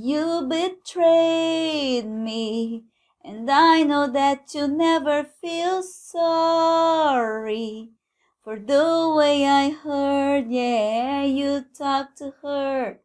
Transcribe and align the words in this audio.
You 0.00 0.46
betrayed 0.48 2.06
me, 2.06 2.84
and 3.24 3.50
I 3.50 3.82
know 3.82 4.06
that 4.06 4.54
you 4.54 4.68
never 4.68 5.24
feel 5.24 5.82
sorry 5.82 7.48
for 8.44 8.60
the 8.60 9.12
way 9.16 9.44
I 9.44 9.70
heard, 9.70 10.52
yeah, 10.52 11.24
you 11.24 11.64
talked 11.76 12.18
to 12.18 12.32
her. 12.42 13.00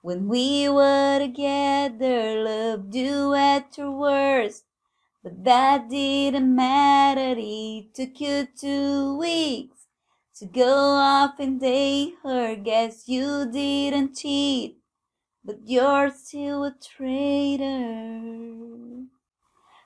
When 0.00 0.26
we 0.26 0.68
were 0.68 1.20
together, 1.20 2.42
loved 2.42 2.92
you 2.96 3.34
at 3.34 3.78
your 3.78 3.92
worst. 3.92 4.64
But 5.22 5.44
that 5.44 5.88
didn't 5.88 6.52
matter, 6.52 7.36
it 7.38 7.94
took 7.94 8.20
you 8.20 8.48
two 8.58 9.16
weeks 9.18 9.86
to 10.40 10.46
go 10.46 10.96
off 10.96 11.38
and 11.38 11.60
date 11.60 12.14
her. 12.24 12.56
Guess 12.56 13.06
you 13.06 13.48
didn't 13.52 14.16
cheat, 14.16 14.80
but 15.44 15.58
you're 15.66 16.10
still 16.10 16.64
a 16.64 16.72
traitor. 16.72 17.66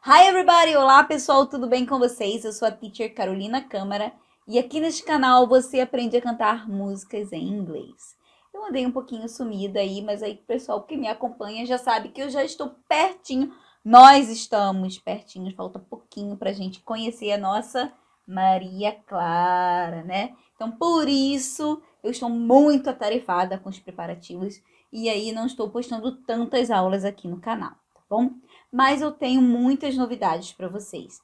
Hi 0.02 0.26
everybody! 0.28 0.76
Olá 0.76 1.02
pessoal, 1.02 1.46
tudo 1.46 1.66
bem 1.66 1.84
com 1.84 1.98
vocês? 1.98 2.44
Eu 2.44 2.52
sou 2.52 2.68
a 2.68 2.70
teacher 2.70 3.12
Carolina 3.12 3.60
Câmara 3.60 4.12
e 4.46 4.58
aqui 4.58 4.78
neste 4.80 5.02
canal 5.02 5.48
você 5.48 5.80
aprende 5.80 6.16
a 6.16 6.22
cantar 6.22 6.68
músicas 6.68 7.32
em 7.32 7.48
inglês. 7.48 8.16
Eu 8.54 8.64
andei 8.66 8.86
um 8.86 8.92
pouquinho 8.92 9.28
sumida 9.28 9.80
aí, 9.80 10.00
mas 10.00 10.22
aí 10.22 10.34
o 10.34 10.46
pessoal 10.46 10.82
que 10.84 10.96
me 10.96 11.08
acompanha 11.08 11.66
já 11.66 11.76
sabe 11.76 12.10
que 12.10 12.22
eu 12.22 12.30
já 12.30 12.44
estou 12.44 12.76
pertinho 12.88 13.52
nós 13.84 14.28
estamos 14.28 14.98
pertinhos, 14.98 15.54
falta 15.54 15.78
pouquinho 15.78 16.36
para 16.36 16.50
a 16.50 16.52
gente 16.52 16.80
conhecer 16.80 17.32
a 17.32 17.38
nossa 17.38 17.90
Maria 18.26 18.92
Clara, 19.06 20.02
né? 20.02 20.34
Então, 20.54 20.70
por 20.70 21.08
isso, 21.08 21.80
eu 22.02 22.10
estou 22.10 22.28
muito 22.28 22.90
atarefada 22.90 23.56
com 23.56 23.70
os 23.70 23.78
preparativos 23.78 24.60
e 24.92 25.08
aí 25.08 25.32
não 25.32 25.46
estou 25.46 25.70
postando 25.70 26.22
tantas 26.22 26.70
aulas 26.70 27.04
aqui 27.04 27.28
no 27.28 27.40
canal, 27.40 27.72
tá 27.94 28.02
bom? 28.08 28.30
Mas 28.72 29.02
eu 29.02 29.12
tenho 29.12 29.42
muitas 29.42 29.96
novidades 29.96 30.52
para 30.52 30.68
vocês. 30.68 31.20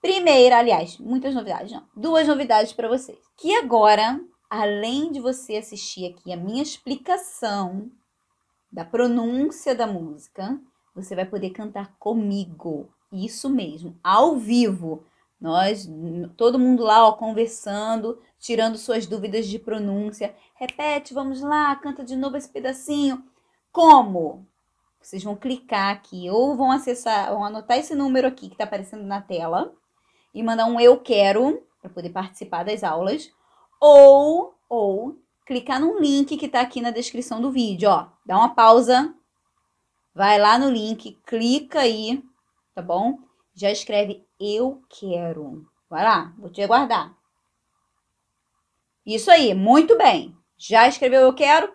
Primeira, 0.00 0.58
aliás, 0.58 0.98
muitas 0.98 1.34
novidades, 1.34 1.72
não, 1.72 1.84
duas 1.96 2.28
novidades 2.28 2.72
para 2.72 2.88
vocês. 2.88 3.18
Que 3.36 3.54
agora, 3.56 4.20
além 4.48 5.10
de 5.10 5.20
você 5.20 5.56
assistir 5.56 6.06
aqui 6.06 6.32
a 6.32 6.36
minha 6.36 6.62
explicação 6.62 7.90
da 8.70 8.84
pronúncia 8.84 9.74
da 9.74 9.86
música, 9.86 10.60
você 10.94 11.14
vai 11.14 11.24
poder 11.24 11.50
cantar 11.50 11.96
comigo. 11.98 12.88
Isso 13.12 13.48
mesmo, 13.48 13.98
ao 14.02 14.36
vivo. 14.36 15.04
Nós, 15.40 15.88
todo 16.36 16.58
mundo 16.58 16.82
lá, 16.82 17.06
ó, 17.06 17.12
conversando, 17.12 18.20
tirando 18.38 18.78
suas 18.78 19.06
dúvidas 19.06 19.46
de 19.46 19.58
pronúncia. 19.58 20.34
Repete, 20.54 21.12
vamos 21.12 21.40
lá, 21.40 21.76
canta 21.76 22.04
de 22.04 22.16
novo 22.16 22.36
esse 22.36 22.48
pedacinho. 22.48 23.22
Como? 23.70 24.46
Vocês 25.00 25.22
vão 25.22 25.36
clicar 25.36 25.92
aqui 25.92 26.28
ou 26.30 26.56
vão 26.56 26.70
acessar, 26.70 27.30
vão 27.30 27.44
anotar 27.44 27.78
esse 27.78 27.94
número 27.94 28.26
aqui 28.26 28.48
que 28.48 28.54
está 28.54 28.64
aparecendo 28.64 29.04
na 29.04 29.20
tela 29.20 29.72
e 30.34 30.42
mandar 30.42 30.66
um 30.66 30.80
eu 30.80 30.98
quero 30.98 31.62
para 31.80 31.90
poder 31.90 32.10
participar 32.10 32.64
das 32.64 32.82
aulas 32.82 33.30
ou 33.80 34.54
ou 34.68 35.16
clicar 35.46 35.78
num 35.78 36.00
link 36.00 36.36
que 36.36 36.46
está 36.46 36.60
aqui 36.60 36.80
na 36.80 36.90
descrição 36.90 37.40
do 37.40 37.52
vídeo, 37.52 37.88
ó. 37.88 38.08
Dá 38.24 38.36
uma 38.36 38.52
pausa, 38.52 39.14
Vai 40.16 40.38
lá 40.38 40.58
no 40.58 40.70
link, 40.70 41.20
clica 41.26 41.80
aí, 41.80 42.24
tá 42.74 42.80
bom? 42.80 43.18
Já 43.54 43.70
escreve 43.70 44.25
eu 44.40 44.82
quero. 44.88 45.66
Vai 45.88 46.04
lá, 46.04 46.34
vou 46.38 46.50
te 46.50 46.62
aguardar. 46.62 47.14
Isso 49.04 49.30
aí, 49.30 49.54
muito 49.54 49.96
bem. 49.96 50.36
Já 50.58 50.88
escreveu 50.88 51.20
eu 51.20 51.34
quero? 51.34 51.72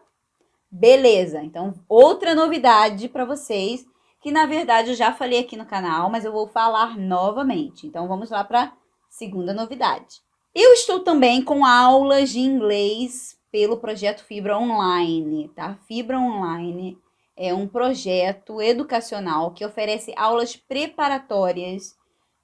Beleza. 0.70 1.42
Então, 1.42 1.74
outra 1.88 2.36
novidade 2.36 3.08
para 3.08 3.26
vocês, 3.26 3.86
que 4.22 4.32
na 4.32 4.46
verdade 4.46 4.90
eu 4.90 4.96
já 4.96 5.14
falei 5.14 5.40
aqui 5.40 5.56
no 5.56 5.66
canal, 5.66 6.10
mas 6.10 6.26
eu 6.26 6.32
vou 6.32 6.48
falar 6.48 6.98
novamente. 6.98 7.88
Então, 7.88 8.08
vamos 8.08 8.30
lá 8.30 8.44
para 8.44 8.74
segunda 9.10 9.54
novidade. 9.54 10.22
Eu 10.54 10.74
estou 10.74 11.00
também 11.00 11.42
com 11.42 11.66
aulas 11.66 12.30
de 12.30 12.40
inglês 12.40 13.38
pelo 13.52 13.78
projeto 13.78 14.24
Fibra 14.24 14.58
Online, 14.58 15.50
tá? 15.56 15.78
Fibra 15.88 16.20
Online 16.20 16.98
é 17.36 17.54
um 17.54 17.68
projeto 17.68 18.62
educacional 18.62 19.52
que 19.52 19.66
oferece 19.66 20.14
aulas 20.18 20.56
preparatórias 20.56 21.96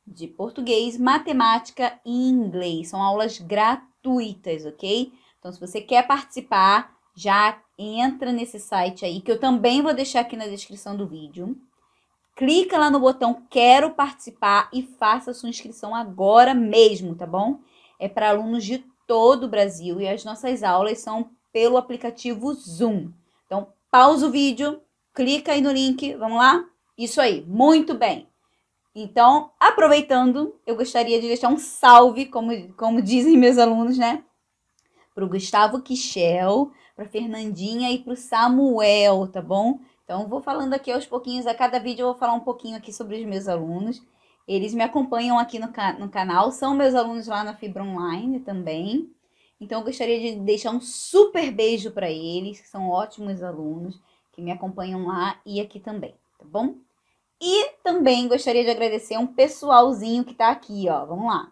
de 0.07 0.27
português, 0.27 0.97
matemática 0.97 1.99
e 2.05 2.29
inglês. 2.29 2.89
São 2.89 3.01
aulas 3.01 3.39
gratuitas, 3.39 4.65
ok? 4.65 5.11
Então, 5.37 5.51
se 5.51 5.59
você 5.59 5.81
quer 5.81 6.07
participar, 6.07 6.95
já 7.13 7.61
entra 7.77 8.31
nesse 8.31 8.59
site 8.59 9.03
aí, 9.05 9.19
que 9.19 9.31
eu 9.31 9.39
também 9.39 9.81
vou 9.81 9.93
deixar 9.93 10.21
aqui 10.21 10.37
na 10.37 10.47
descrição 10.47 10.95
do 10.95 11.07
vídeo. 11.07 11.57
Clica 12.35 12.77
lá 12.77 12.89
no 12.89 12.99
botão 12.99 13.43
Quero 13.49 13.95
Participar 13.95 14.69
e 14.71 14.83
faça 14.83 15.33
sua 15.33 15.49
inscrição 15.49 15.93
agora 15.93 16.53
mesmo, 16.53 17.15
tá 17.15 17.25
bom? 17.25 17.59
É 17.99 18.07
para 18.07 18.29
alunos 18.29 18.63
de 18.63 18.85
todo 19.07 19.45
o 19.45 19.49
Brasil 19.49 19.99
e 19.99 20.07
as 20.07 20.23
nossas 20.23 20.63
aulas 20.63 20.99
são 20.99 21.31
pelo 21.51 21.77
aplicativo 21.77 22.53
Zoom. 22.53 23.11
Então, 23.45 23.73
pausa 23.89 24.27
o 24.27 24.31
vídeo, 24.31 24.79
clica 25.13 25.53
aí 25.53 25.61
no 25.61 25.71
link, 25.71 26.13
vamos 26.15 26.37
lá? 26.37 26.63
Isso 26.95 27.19
aí, 27.19 27.43
muito 27.47 27.95
bem. 27.95 28.27
Então, 28.99 29.51
aproveitando, 29.59 30.59
eu 30.65 30.75
gostaria 30.75 31.21
de 31.21 31.27
deixar 31.27 31.49
um 31.49 31.57
salve, 31.59 32.25
como, 32.25 32.73
como 32.73 32.99
dizem 32.99 33.37
meus 33.37 33.59
alunos, 33.59 33.95
né? 33.95 34.23
Para 35.13 35.23
o 35.23 35.29
Gustavo 35.29 35.83
Quichel, 35.83 36.71
para 36.95 37.05
Fernandinha 37.05 37.91
e 37.91 37.99
para 37.99 38.13
o 38.13 38.17
Samuel, 38.17 39.27
tá 39.27 39.39
bom? 39.39 39.79
Então, 40.03 40.27
vou 40.27 40.41
falando 40.41 40.73
aqui 40.73 40.91
aos 40.91 41.05
pouquinhos, 41.05 41.45
a 41.45 41.53
cada 41.53 41.77
vídeo 41.77 42.01
eu 42.01 42.07
vou 42.07 42.15
falar 42.15 42.33
um 42.33 42.39
pouquinho 42.39 42.75
aqui 42.75 42.91
sobre 42.91 43.19
os 43.19 43.25
meus 43.27 43.47
alunos. 43.47 44.01
Eles 44.47 44.73
me 44.73 44.81
acompanham 44.81 45.37
aqui 45.37 45.59
no, 45.59 45.67
no 45.99 46.09
canal, 46.09 46.51
são 46.51 46.73
meus 46.73 46.95
alunos 46.95 47.27
lá 47.27 47.43
na 47.43 47.53
Fibra 47.53 47.83
Online 47.83 48.39
também. 48.39 49.13
Então, 49.61 49.81
eu 49.81 49.85
gostaria 49.85 50.19
de 50.19 50.39
deixar 50.39 50.71
um 50.71 50.81
super 50.81 51.51
beijo 51.51 51.91
para 51.91 52.09
eles, 52.09 52.59
que 52.59 52.67
são 52.67 52.89
ótimos 52.89 53.43
alunos 53.43 54.01
que 54.31 54.41
me 54.41 54.51
acompanham 54.51 55.05
lá 55.05 55.39
e 55.45 55.61
aqui 55.61 55.79
também, 55.79 56.15
tá 56.39 56.45
bom? 56.45 56.86
E 57.41 57.69
também 57.83 58.27
gostaria 58.27 58.63
de 58.63 58.71
agradecer 58.71 59.17
um 59.17 59.27
pessoalzinho 59.27 60.23
que 60.23 60.33
tá 60.33 60.49
aqui, 60.49 60.87
ó. 60.89 61.05
Vamos 61.05 61.25
lá. 61.25 61.51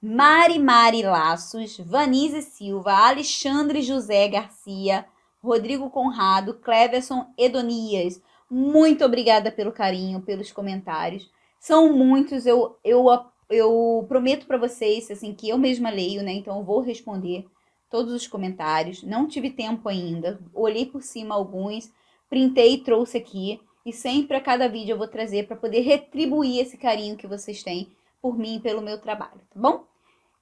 Mari 0.00 0.60
Mari 0.60 1.02
Laços, 1.02 1.76
Vanise 1.78 2.42
Silva, 2.42 2.92
Alexandre 2.92 3.82
José 3.82 4.28
Garcia, 4.28 5.04
Rodrigo 5.42 5.90
Conrado, 5.90 6.54
Cleverson 6.54 7.26
Edonias. 7.36 8.22
Muito 8.48 9.04
obrigada 9.04 9.50
pelo 9.50 9.72
carinho, 9.72 10.22
pelos 10.22 10.52
comentários. 10.52 11.28
São 11.58 11.92
muitos, 11.92 12.46
eu, 12.46 12.78
eu, 12.84 13.06
eu 13.50 14.04
prometo 14.08 14.46
para 14.46 14.56
vocês, 14.56 15.10
assim, 15.10 15.34
que 15.34 15.48
eu 15.48 15.58
mesma 15.58 15.90
leio, 15.90 16.22
né? 16.22 16.32
Então 16.32 16.58
eu 16.58 16.64
vou 16.64 16.80
responder 16.80 17.44
todos 17.90 18.12
os 18.12 18.28
comentários. 18.28 19.02
Não 19.02 19.26
tive 19.26 19.50
tempo 19.50 19.88
ainda, 19.88 20.40
olhei 20.54 20.86
por 20.86 21.02
cima 21.02 21.34
alguns, 21.34 21.92
printei 22.30 22.74
e 22.74 22.84
trouxe 22.84 23.18
aqui. 23.18 23.60
E 23.88 23.92
sempre 23.94 24.36
a 24.36 24.40
cada 24.42 24.68
vídeo 24.68 24.92
eu 24.92 24.98
vou 24.98 25.08
trazer 25.08 25.46
para 25.46 25.56
poder 25.56 25.80
retribuir 25.80 26.60
esse 26.60 26.76
carinho 26.76 27.16
que 27.16 27.26
vocês 27.26 27.62
têm 27.62 27.90
por 28.20 28.36
mim 28.36 28.56
e 28.56 28.60
pelo 28.60 28.82
meu 28.82 29.00
trabalho, 29.00 29.40
tá 29.48 29.58
bom? 29.58 29.86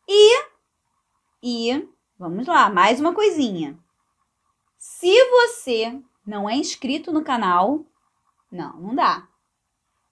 E, 0.09 0.47
e, 1.41 1.89
vamos 2.19 2.45
lá, 2.49 2.69
mais 2.69 2.99
uma 2.99 3.15
coisinha. 3.15 3.79
Se 4.77 5.13
você 5.31 5.97
não 6.27 6.51
é 6.51 6.57
inscrito 6.57 7.13
no 7.13 7.23
canal, 7.23 7.87
não, 8.51 8.81
não 8.81 8.95
dá. 8.97 9.29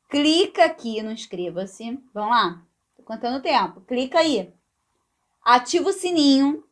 Clica 0.08 0.66
aqui 0.66 1.02
no 1.02 1.10
inscreva-se. 1.10 2.00
Vamos 2.14 2.30
lá, 2.30 2.62
tô 2.96 3.02
contando 3.02 3.38
o 3.38 3.42
tempo. 3.42 3.80
Clica 3.80 4.20
aí. 4.20 4.54
Ativa 5.44 5.88
o 5.88 5.92
sininho 5.92 6.62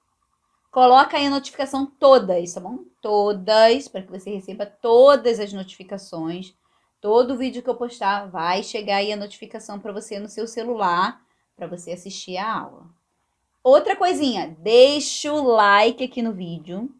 Coloca 0.73 1.19
aí 1.19 1.27
a 1.27 1.31
notificação 1.31 1.85
todas, 1.85 2.55
tá 2.55 2.59
bom? 2.59 2.79
Todas, 3.03 3.89
para 3.89 4.01
que 4.01 4.11
você 4.11 4.31
receba 4.31 4.65
todas 4.65 5.39
as 5.39 5.53
notificações. 5.53 6.55
Todo 6.99 7.37
vídeo 7.37 7.63
que 7.63 7.69
eu 7.69 7.75
postar 7.75 8.31
vai 8.31 8.63
chegar 8.63 8.97
aí 8.97 9.13
a 9.13 9.17
notificação 9.17 9.79
para 9.79 9.93
você 9.93 10.19
no 10.19 10.31
seu 10.31 10.47
celular, 10.47 11.21
para 11.55 11.67
você 11.67 11.93
assistir 11.93 12.39
a 12.39 12.61
aula. 12.61 12.87
Outra 13.63 13.95
coisinha, 13.95 14.57
deixa 14.61 15.31
o 15.31 15.43
like 15.43 16.03
aqui 16.03 16.23
no 16.23 16.33
vídeo 16.33 16.91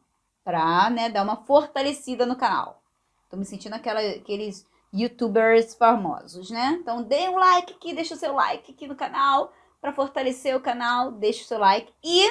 para 0.45 0.91
né, 0.91 1.09
dar 1.09 1.23
uma 1.23 1.37
fortalecida 1.37 2.27
no 2.27 2.37
canal. 2.37 2.83
Tô 3.31 3.39
me 3.39 3.45
sentindo 3.47 3.73
aquela, 3.73 4.01
aqueles 4.01 4.67
youtubers 4.93 5.75
famosos, 5.75 6.51
né? 6.51 6.79
Então 6.79 7.03
dê 7.03 7.27
um 7.31 7.39
like 7.39 7.73
aqui, 7.73 7.95
deixa 7.95 8.13
o 8.13 8.19
seu 8.19 8.35
like 8.35 8.71
aqui 8.71 8.87
no 8.87 8.95
canal 8.95 9.51
para 9.81 9.95
fortalecer 9.95 10.55
o 10.55 10.61
canal, 10.61 11.11
deixa 11.11 11.43
o 11.43 11.47
seu 11.47 11.59
like 11.59 11.91
e 12.05 12.31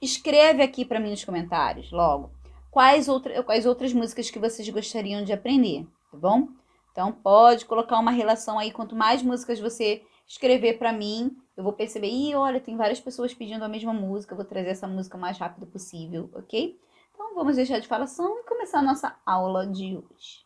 Escreve 0.00 0.62
aqui 0.62 0.84
para 0.84 1.00
mim 1.00 1.10
nos 1.10 1.24
comentários 1.24 1.90
logo 1.90 2.30
quais, 2.70 3.08
outra, 3.08 3.42
quais 3.42 3.66
outras 3.66 3.92
músicas 3.92 4.30
que 4.30 4.38
vocês 4.38 4.68
gostariam 4.68 5.24
de 5.24 5.32
aprender, 5.32 5.86
tá 6.10 6.16
bom? 6.16 6.48
Então 6.92 7.12
pode 7.12 7.64
colocar 7.64 7.98
uma 7.98 8.10
relação 8.10 8.58
aí, 8.58 8.70
quanto 8.70 8.94
mais 8.94 9.22
músicas 9.22 9.58
você 9.58 10.02
escrever 10.26 10.78
para 10.78 10.92
mim, 10.92 11.36
eu 11.56 11.64
vou 11.64 11.72
perceber, 11.72 12.08
e 12.08 12.34
olha, 12.34 12.60
tem 12.60 12.76
várias 12.76 13.00
pessoas 13.00 13.34
pedindo 13.34 13.64
a 13.64 13.68
mesma 13.68 13.92
música, 13.92 14.32
eu 14.32 14.36
vou 14.36 14.44
trazer 14.44 14.68
essa 14.68 14.86
música 14.86 15.16
o 15.16 15.20
mais 15.20 15.38
rápido 15.38 15.66
possível, 15.66 16.30
ok? 16.34 16.78
Então 17.12 17.34
vamos 17.34 17.56
deixar 17.56 17.80
de 17.80 17.88
falação 17.88 18.38
e 18.38 18.44
começar 18.44 18.78
a 18.78 18.82
nossa 18.82 19.16
aula 19.26 19.66
de 19.66 19.96
hoje. 19.96 20.44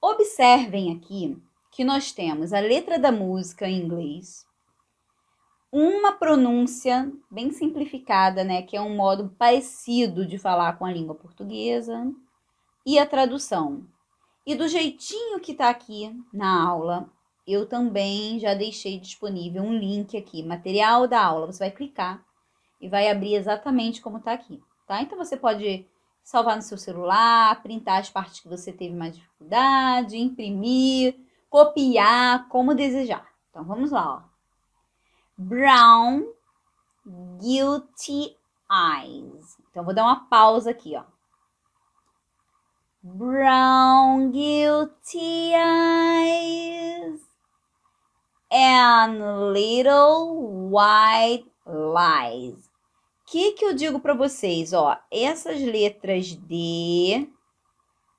Observem 0.00 0.92
aqui 0.92 1.36
que 1.72 1.84
nós 1.84 2.12
temos 2.12 2.52
a 2.52 2.60
letra 2.60 2.98
da 2.98 3.10
música 3.10 3.68
em 3.68 3.82
inglês, 3.82 4.45
uma 5.78 6.12
pronúncia 6.12 7.12
bem 7.30 7.50
simplificada, 7.50 8.42
né, 8.42 8.62
que 8.62 8.76
é 8.76 8.80
um 8.80 8.96
modo 8.96 9.28
parecido 9.38 10.26
de 10.26 10.38
falar 10.38 10.78
com 10.78 10.86
a 10.86 10.92
língua 10.92 11.14
portuguesa, 11.14 12.10
e 12.86 12.98
a 12.98 13.04
tradução. 13.04 13.84
E 14.46 14.54
do 14.54 14.66
jeitinho 14.68 15.38
que 15.38 15.52
está 15.52 15.68
aqui 15.68 16.10
na 16.32 16.66
aula, 16.66 17.10
eu 17.46 17.66
também 17.66 18.38
já 18.38 18.54
deixei 18.54 18.98
disponível 18.98 19.62
um 19.62 19.76
link 19.76 20.16
aqui, 20.16 20.42
material 20.42 21.06
da 21.06 21.22
aula. 21.22 21.46
Você 21.46 21.58
vai 21.58 21.70
clicar 21.70 22.24
e 22.80 22.88
vai 22.88 23.10
abrir 23.10 23.34
exatamente 23.34 24.00
como 24.00 24.16
está 24.16 24.32
aqui, 24.32 24.62
tá? 24.86 25.02
Então 25.02 25.18
você 25.18 25.36
pode 25.36 25.86
salvar 26.24 26.56
no 26.56 26.62
seu 26.62 26.78
celular, 26.78 27.62
printar 27.62 28.00
as 28.00 28.08
partes 28.08 28.40
que 28.40 28.48
você 28.48 28.72
teve 28.72 28.94
mais 28.94 29.14
dificuldade, 29.14 30.16
imprimir, 30.16 31.16
copiar, 31.50 32.48
como 32.48 32.74
desejar. 32.74 33.28
Então 33.50 33.62
vamos 33.62 33.90
lá, 33.90 34.16
ó. 34.22 34.35
Brown 35.36 36.26
guilty 37.40 38.36
eyes. 38.70 39.56
Então 39.70 39.84
vou 39.84 39.94
dar 39.94 40.04
uma 40.04 40.28
pausa 40.28 40.70
aqui, 40.70 40.96
ó. 40.96 41.04
Brown 43.02 44.30
guilty 44.30 45.52
eyes 45.54 47.20
and 48.50 49.52
little 49.52 50.70
white 50.70 51.50
lies 51.66 52.70
que 53.26 53.52
que 53.52 53.64
eu 53.64 53.74
digo 53.74 53.98
para 54.00 54.14
vocês? 54.14 54.72
Ó, 54.72 54.96
essas 55.10 55.60
letras 55.60 56.32
D 56.32 57.28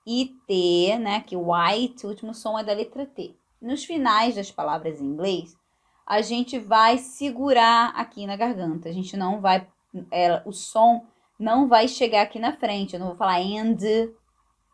e 0.06 0.26
T, 0.46 0.98
né? 1.00 1.22
Que 1.22 1.36
white, 1.36 2.06
o 2.06 2.10
último 2.10 2.34
som 2.34 2.60
é 2.60 2.64
da 2.64 2.74
letra 2.74 3.06
T. 3.06 3.34
Nos 3.62 3.86
finais 3.86 4.36
das 4.36 4.52
palavras 4.52 5.02
em 5.02 5.06
inglês, 5.06 5.58
a 6.08 6.22
gente 6.22 6.58
vai 6.58 6.98
segurar 6.98 7.90
aqui 7.90 8.26
na 8.26 8.38
garganta. 8.38 8.88
A 8.88 8.94
gente 8.94 9.18
não 9.18 9.42
vai, 9.42 9.68
é, 10.10 10.42
o 10.46 10.54
som 10.54 11.06
não 11.38 11.68
vai 11.68 11.90
chegar 11.90 12.22
aqui 12.22 12.40
na 12.40 12.54
frente. 12.54 12.94
Eu 12.94 13.02
não 13.02 13.08
vou 13.08 13.18
falar 13.18 13.42
and, 13.42 14.16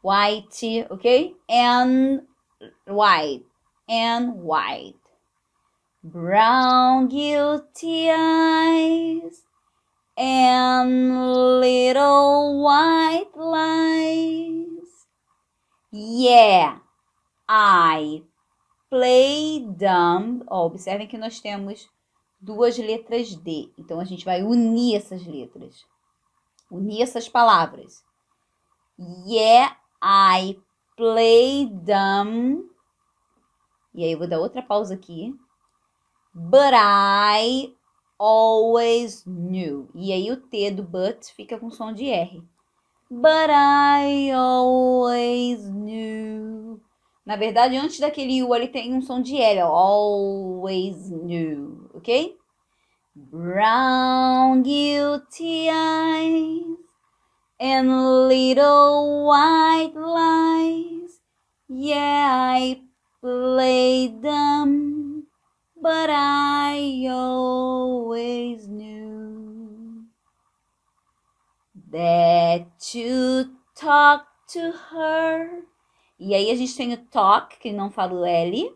white, 0.04 0.86
ok? 0.92 1.36
And 1.50 2.22
white, 2.88 3.46
and 3.90 4.34
white. 4.36 5.00
Brown 6.04 7.08
guilty 7.08 8.10
eyes 8.10 9.44
and 10.16 11.60
little 11.62 12.62
white 12.62 13.32
lies. 13.36 15.08
Yeah, 15.92 16.80
I 17.48 18.24
play 18.94 19.60
dumb. 19.60 20.44
Oh, 20.48 20.68
observem 20.68 21.08
que 21.08 21.18
nós 21.18 21.40
temos 21.40 21.90
duas 22.40 22.78
letras 22.78 23.36
D. 23.36 23.72
Então 23.76 24.00
a 24.00 24.04
gente 24.04 24.24
vai 24.24 24.44
unir 24.44 24.98
essas 24.98 25.26
letras. 25.26 25.84
Unir 26.70 27.02
essas 27.02 27.28
palavras. 27.28 28.06
Yeah, 29.26 29.76
I 30.00 30.62
play 30.96 31.66
dumb. 31.66 32.70
E 33.96 34.04
aí 34.04 34.12
eu 34.12 34.20
vou 34.20 34.28
dar 34.28 34.40
outra 34.40 34.62
pausa 34.62 34.94
aqui. 34.94 35.36
But 36.32 36.74
I 36.76 37.76
always 38.20 39.24
knew. 39.26 39.90
E 39.96 40.14
aí 40.14 40.32
o 40.32 40.38
T 40.38 40.70
do 40.70 40.84
but 40.84 41.26
fica 41.36 41.58
com 41.58 41.72
som 41.72 41.92
de 41.92 42.12
R. 42.12 42.44
But 43.10 43.50
I 43.50 44.32
always 44.34 45.68
knew. 45.68 46.73
Na 47.26 47.36
verdade, 47.36 47.78
antes 47.78 48.00
daquele 48.00 48.44
U 48.44 48.54
ali 48.54 48.68
tem 48.68 48.94
um 48.94 49.02
som 49.02 49.22
de 49.22 49.38
L. 49.38 49.62
Always 49.62 51.10
knew, 51.10 51.90
ok? 51.94 52.38
Brown 53.16 54.62
guilty 54.64 55.70
eyes 55.70 56.78
and 57.60 58.28
little 58.28 59.28
white 59.28 59.94
lies. 59.96 61.22
Yeah, 61.70 62.56
I 62.58 62.82
played 63.22 64.22
them 64.22 64.94
but 65.84 66.10
I 66.10 67.08
always 67.10 68.70
knew 68.70 70.06
that 71.92 72.68
you 72.94 73.58
talk 73.76 74.28
to 74.54 74.72
her. 74.92 75.64
E 76.20 76.34
aí 76.34 76.52
a 76.52 76.56
gente 76.56 76.76
tem 76.76 76.94
o 76.94 77.06
talk, 77.06 77.58
que 77.58 77.72
não 77.72 77.92
fala 77.92 78.14
o 78.14 78.26
L. 78.26 78.76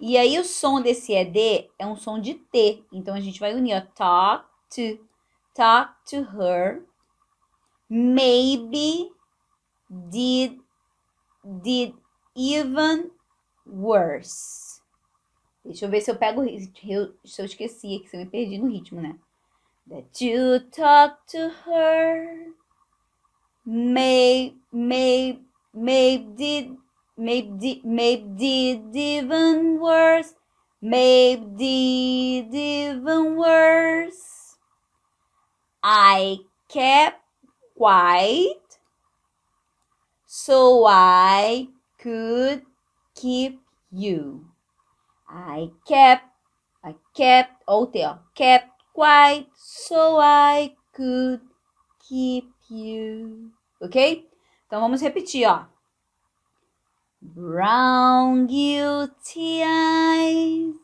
E 0.00 0.16
aí 0.16 0.38
o 0.38 0.44
som 0.44 0.80
desse 0.80 1.12
ED 1.12 1.70
é 1.78 1.86
um 1.86 1.96
som 1.96 2.20
de 2.20 2.34
T. 2.34 2.84
Então 2.92 3.14
a 3.14 3.20
gente 3.20 3.40
vai 3.40 3.54
unir, 3.54 3.76
ó, 3.76 3.80
talk 3.94 4.46
to, 4.70 5.04
talk 5.54 5.94
to 6.08 6.16
her. 6.36 6.84
Maybe 7.88 9.12
did, 9.88 10.60
did 11.62 11.94
even 12.34 13.10
worse. 13.66 14.82
Deixa 15.64 15.86
eu 15.86 15.90
ver 15.90 16.00
se 16.00 16.10
eu 16.10 16.16
pego. 16.16 16.42
Se 17.24 17.40
eu 17.40 17.46
esqueci 17.46 17.96
aqui, 17.96 18.08
se 18.08 18.16
eu 18.16 18.20
me 18.20 18.26
perdi 18.26 18.58
no 18.58 18.68
ritmo, 18.68 19.00
né? 19.00 19.18
That 19.88 20.24
you 20.24 20.60
talk 20.70 21.16
to 21.28 21.38
her. 21.66 22.52
May, 23.64 24.56
may, 24.70 25.40
may 25.74 26.18
did, 26.18 26.76
maybe 27.16 27.50
did, 27.58 27.84
may 27.84 28.16
did 28.16 28.94
even 28.94 29.80
worse. 29.80 30.34
Maybe 30.80 32.46
did 32.50 32.54
even 32.54 33.36
worse. 33.36 34.56
I 35.82 36.38
kept 36.68 37.20
quiet 37.76 38.78
so 40.26 40.86
I 40.86 41.68
could 41.98 42.62
keep 43.14 43.60
you. 43.90 44.46
I 45.28 45.70
kept, 45.86 46.24
I 46.82 46.94
kept, 47.14 47.62
oh, 47.66 47.86
T, 47.86 48.00
ó, 48.04 48.18
kept 48.34 48.68
quiet 48.92 49.46
so 49.56 50.18
I 50.18 50.76
could 50.92 51.40
keep 52.08 52.52
you. 52.68 53.50
Ok? 53.80 54.24
Então 54.74 54.80
vamos 54.82 55.00
repetir, 55.00 55.46
ó. 55.48 55.66
Brown 57.22 58.44
guilty 58.44 59.62
eyes 59.62 60.74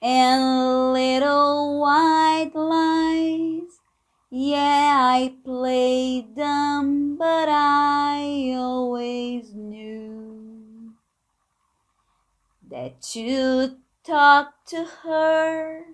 and 0.00 0.94
little 0.94 1.78
white 1.78 2.52
lies. 2.54 3.68
Yeah, 4.30 5.12
I 5.14 5.36
played 5.44 6.34
them, 6.34 7.18
but 7.18 7.50
I 7.50 8.54
always 8.56 9.52
knew 9.52 10.94
that 12.70 13.14
you 13.14 13.76
talk 14.04 14.54
to 14.68 14.86
her. 15.02 15.84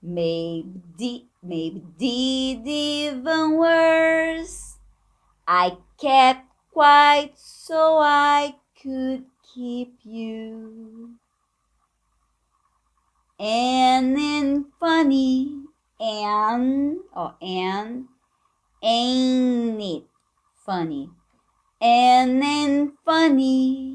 Maybe, 0.00 1.28
maybe 1.42 1.84
did 1.98 2.66
even 2.66 3.58
worse. 3.58 4.73
I 5.46 5.76
kept 6.00 6.46
quiet 6.72 7.32
so 7.36 7.98
I 7.98 8.56
could 8.80 9.24
keep 9.54 9.98
you. 10.04 11.14
And 13.38 14.16
then 14.16 14.66
funny, 14.78 15.64
and, 16.00 16.98
oh, 17.14 17.34
and, 17.42 18.06
ain't 18.82 19.80
it 19.80 20.04
funny? 20.64 21.10
And 21.80 22.40
then 22.40 22.92
funny 23.04 23.94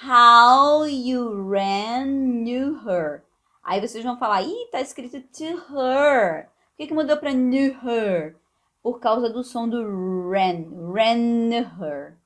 How 0.00 0.84
you 0.84 1.34
ran 1.34 2.44
knew 2.44 2.78
her. 2.86 3.24
Aí 3.64 3.80
vocês 3.80 4.04
vão 4.04 4.16
falar, 4.16 4.42
ih, 4.42 4.68
tá 4.70 4.80
escrito 4.80 5.20
to 5.20 5.74
her. 5.74 6.44
Por 6.44 6.76
que, 6.76 6.86
que 6.86 6.94
mudou 6.94 7.16
para 7.16 7.34
knew 7.34 7.76
her? 7.82 8.36
Por 8.88 9.00
causa 9.00 9.28
do 9.28 9.44
som 9.44 9.68
do 9.68 10.30
ran, 10.30 10.64
ran 10.94 11.50
her. 11.78 12.16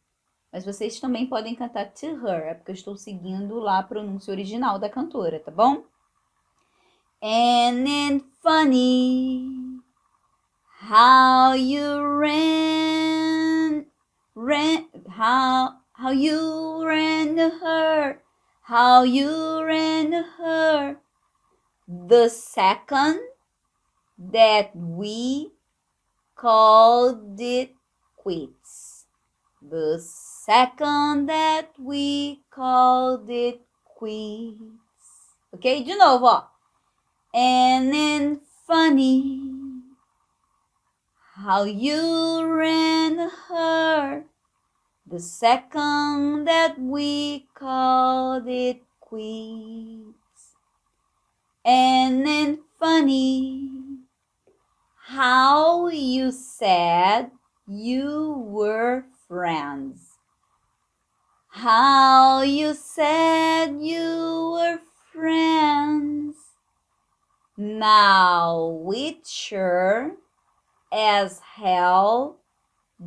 Mas 0.52 0.64
vocês 0.64 1.00
também 1.00 1.26
podem 1.26 1.56
cantar 1.56 1.86
to 1.86 2.24
her, 2.24 2.50
é 2.50 2.54
porque 2.54 2.70
eu 2.70 2.74
estou 2.76 2.96
seguindo 2.96 3.58
lá 3.58 3.80
a 3.80 3.82
pronúncia 3.82 4.30
original 4.30 4.78
da 4.78 4.88
cantora, 4.88 5.40
tá 5.40 5.50
bom? 5.50 5.82
And 7.20 7.84
then 7.84 8.20
funny 8.40 9.80
how 10.88 11.56
you 11.56 12.00
ran, 12.20 13.84
ran, 14.36 14.86
how 15.18 15.80
how 15.94 16.12
you 16.12 16.84
ran 16.84 17.38
her, 17.60 18.20
how 18.68 19.04
you 19.04 19.64
ran 19.64 20.12
her. 20.38 20.96
The 21.88 22.28
second 22.28 23.18
that 24.16 24.70
we 24.76 25.50
called 26.42 27.40
it 27.40 27.70
quits. 28.16 29.06
The 29.62 30.02
second 30.02 31.26
that 31.28 31.68
we 31.78 32.40
called 32.50 33.30
it 33.30 33.60
quits. 33.84 34.58
Ok? 35.54 35.84
De 35.84 35.96
novo, 35.96 36.26
ó. 36.26 36.44
And 37.32 37.94
then 37.94 38.40
funny 38.66 39.40
how 41.36 41.62
you 41.62 42.44
ran 42.44 43.30
her 43.48 44.24
the 45.06 45.20
second 45.20 46.46
that 46.46 46.76
we 46.76 47.46
called 47.54 48.48
it 48.48 48.82
quits. 49.00 50.56
And 51.64 52.26
then 52.26 52.58
funny 52.80 53.71
how 55.12 55.88
you 55.88 56.32
said 56.32 57.30
you 57.68 58.32
were 58.46 59.04
friends. 59.28 60.16
How 61.48 62.40
you 62.40 62.72
said 62.72 63.76
you 63.78 64.52
were 64.54 64.78
friends. 65.12 66.36
Now 67.58 68.68
sure 69.28 70.12
as 70.90 71.40
hell 71.56 72.38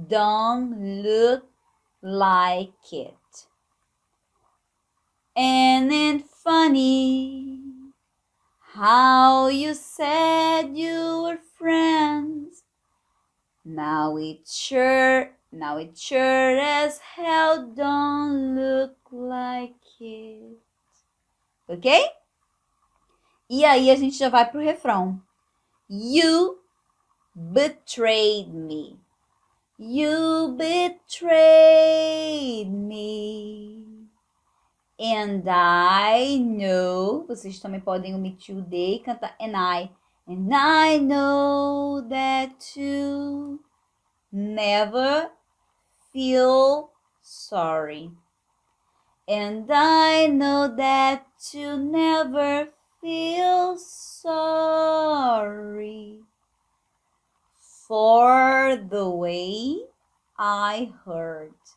don't 0.07 1.01
look 1.01 1.47
like 2.03 2.93
it. 2.93 3.47
And 5.35 5.89
then 5.89 6.19
funny 6.19 7.64
how 8.75 9.47
you 9.47 9.73
said 9.73 10.75
you 10.75 11.23
were 11.23 11.39
friends. 11.57 12.63
Now 13.63 14.17
it 14.17 14.47
sure 14.47 15.35
Now 15.55 15.77
it 15.77 15.97
sure 15.97 16.59
as 16.59 16.99
hell 16.99 17.71
don't 17.73 18.55
look 18.55 18.97
like 19.09 19.79
it. 20.01 20.59
Ok? 21.69 21.87
E 23.49 23.63
aí 23.63 23.89
a 23.89 23.95
gente 23.95 24.17
já 24.17 24.27
vai 24.27 24.51
pro 24.51 24.59
refrão. 24.59 25.21
You 25.89 26.59
betrayed 27.33 28.53
me. 28.53 28.99
You 29.79 30.57
betrayed 30.57 31.29
me. 32.69 33.94
And 34.99 35.43
I 35.49 36.37
know. 36.39 37.25
Vocês 37.27 37.59
também 37.59 37.81
podem 37.81 38.15
omitir 38.15 38.57
o 38.57 38.61
D 38.61 38.95
e 38.95 38.99
cantar 38.99 39.35
and 39.39 39.53
I. 39.55 39.91
And 40.27 40.49
I 40.53 40.97
know 40.99 42.01
that 42.07 42.79
you 42.79 43.59
never 44.31 45.29
feel 46.11 46.89
sorry. 47.21 48.11
And 49.27 49.69
I 49.69 50.27
know 50.27 50.67
that 50.75 51.25
you 51.53 51.77
never 51.77 52.71
feel 53.01 53.77
sorry 53.77 55.15
for 57.87 58.77
the 58.77 59.09
way 59.09 59.87
I 60.37 60.93
hurt. 61.05 61.74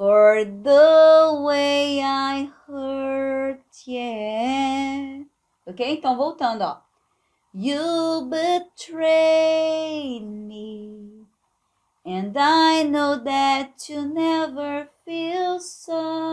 For 0.00 0.32
the 0.46 1.44
way 1.44 2.00
I 2.00 2.48
hurt, 2.66 3.60
yeah. 3.84 5.24
Ok? 5.66 5.78
Então, 5.78 6.16
voltando, 6.16 6.64
ó. 6.64 6.80
You 7.52 8.26
betrayed 8.30 10.24
me. 10.24 11.26
And 12.06 12.34
I 12.34 12.82
know 12.84 13.22
that 13.22 13.90
you 13.90 14.08
never 14.08 14.88
feel 15.04 15.60
sorry 15.60 16.30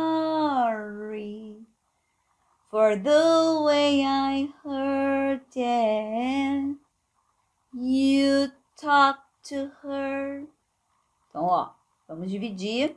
for 2.71 2.95
the 2.95 3.62
way 3.65 4.01
I 4.05 4.47
hurt 4.63 5.57
and 5.57 6.77
you 7.74 8.53
talk 8.77 9.19
to 9.50 9.71
her. 9.83 10.47
Então, 11.29 11.43
ó, 11.43 11.71
vamos 12.07 12.31
dividir. 12.31 12.95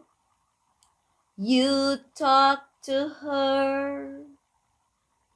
You 1.42 1.96
talk 2.14 2.68
to 2.82 3.08
her 3.22 4.26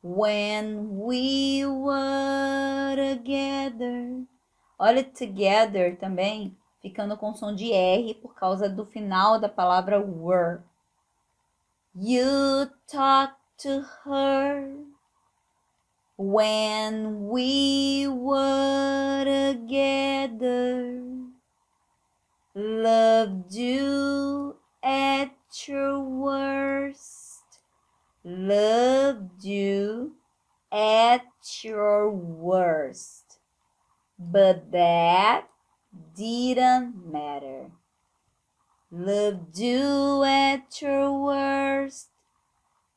when 0.02 0.98
we 0.98 1.64
were 1.64 2.94
together. 2.94 4.26
Olha, 4.78 5.02
together 5.02 5.96
também 5.96 6.54
ficando 6.82 7.16
com 7.16 7.34
som 7.34 7.56
de 7.56 7.72
R 7.72 8.12
por 8.16 8.34
causa 8.34 8.68
do 8.68 8.84
final 8.84 9.40
da 9.40 9.48
palavra 9.48 9.98
were. 9.98 10.60
You 11.94 12.70
talk 12.86 13.32
to 13.62 13.86
her 14.04 14.76
when 16.18 17.30
we 17.30 18.06
were 18.08 19.24
together. 19.24 21.00
Loved 22.54 23.54
you 23.54 24.43
worst. 25.72 27.42
Loved 28.24 29.44
you 29.44 30.16
at 30.72 31.24
your 31.62 32.10
worst. 32.10 33.38
But 34.18 34.70
that 34.72 35.48
didn't 36.16 37.12
matter. 37.12 37.70
Loved 38.90 39.58
you 39.58 40.22
at 40.22 40.80
your 40.80 41.12
worst, 41.20 42.10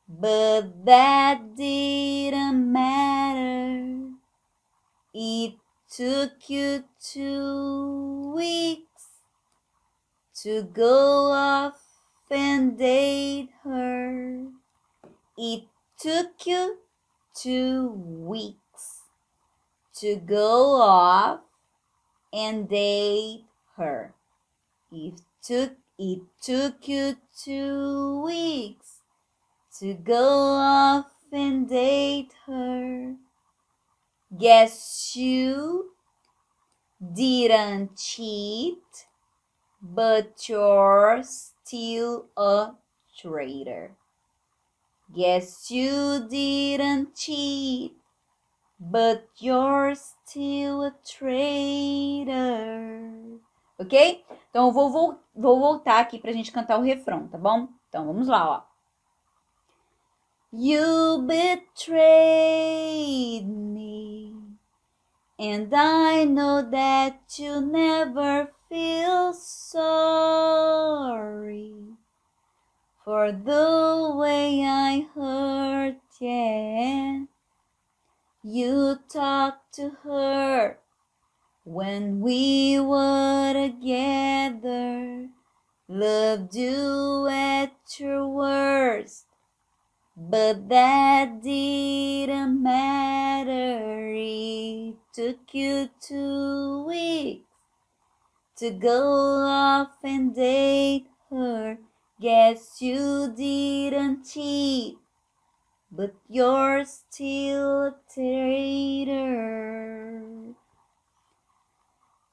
but 0.08 0.84
that 0.84 1.56
didn't 1.56 2.72
matter. 2.72 4.10
It 5.12 5.54
took 5.90 6.48
you 6.48 6.84
two 7.02 8.32
weeks 8.32 9.08
to 10.42 10.62
go 10.62 11.32
off 11.32 11.87
and 12.30 12.78
date 12.78 13.50
her. 13.64 14.46
It 15.36 15.64
took 15.98 16.46
you 16.46 16.78
two 17.34 17.88
weeks 17.88 19.02
to 19.96 20.16
go 20.16 20.80
off 20.80 21.40
and 22.32 22.68
date 22.68 23.44
her. 23.76 24.14
It 24.92 25.20
took 25.42 25.72
it 25.98 26.20
took 26.40 26.86
you 26.86 27.16
two 27.36 28.22
weeks 28.24 29.00
to 29.80 29.94
go 29.94 30.28
off 30.28 31.06
and 31.32 31.68
date 31.68 32.32
her. 32.46 33.16
Guess 34.38 35.16
you 35.16 35.90
didn't 37.00 37.96
cheat, 37.96 39.06
but 39.82 40.48
you're 40.48 41.22
still 41.68 42.24
a 42.36 42.72
traitor. 43.20 43.90
Guess 45.14 45.70
you 45.70 46.26
didn't 46.28 47.14
cheat, 47.14 47.92
but 48.80 49.28
you're 49.38 49.94
still 49.94 50.84
a 50.84 50.92
traitor. 51.04 52.30
Ok? 53.78 54.24
Então 54.50 54.66
eu 54.66 54.72
vou, 54.72 54.90
vou, 54.90 55.18
vou 55.34 55.60
voltar 55.60 56.00
aqui 56.00 56.18
pra 56.18 56.32
gente 56.32 56.50
cantar 56.50 56.78
o 56.78 56.82
refrão, 56.82 57.28
tá 57.28 57.36
bom? 57.36 57.68
Então 57.88 58.06
vamos 58.06 58.28
lá, 58.28 58.48
ó. 58.48 58.62
You 60.50 61.22
betrayed 61.26 61.98
me, 63.46 64.32
and 65.38 65.68
I 65.74 66.24
know 66.24 66.62
that 66.70 67.18
you 67.38 67.60
never 67.60 68.50
feel 68.70 69.34
sorry 69.34 69.87
for 73.18 73.32
the 73.32 74.14
way 74.14 74.62
I 74.62 75.04
hurt, 75.12 75.96
yeah. 76.20 77.24
You 78.44 78.98
talked 79.12 79.74
to 79.74 79.90
her 80.04 80.78
when 81.64 82.20
we 82.20 82.78
were 82.78 83.54
together. 83.54 85.30
Loved 85.88 86.54
you 86.54 87.26
at 87.28 87.72
your 87.98 88.28
worst, 88.28 89.26
but 90.16 90.68
that 90.68 91.42
didn't 91.42 92.62
matter. 92.62 94.12
It 94.14 94.94
took 95.12 95.40
you 95.52 95.90
two 96.00 96.84
weeks 96.86 97.50
to 98.58 98.70
go 98.70 99.42
off 99.44 99.96
and 100.04 100.36
date 100.36 101.08
her. 101.30 101.78
Guess 102.20 102.80
you 102.80 103.32
didn't 103.36 104.24
cheat 104.24 104.98
but 105.90 106.14
you're 106.28 106.84
still 106.84 107.86
a 107.86 107.94
traitor. 108.12 109.68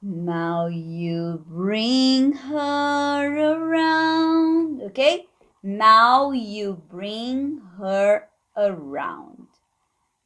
Now 0.01 0.67
you 0.67 1.43
bring 1.47 2.33
her 2.33 3.53
around. 3.53 4.81
Okay? 4.83 5.27
Now 5.63 6.31
you 6.31 6.81
bring 6.89 7.61
her 7.79 8.27
around. 8.55 9.47